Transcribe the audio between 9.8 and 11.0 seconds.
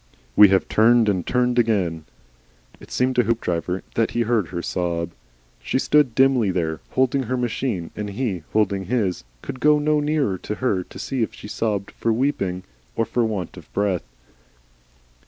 nearer to her to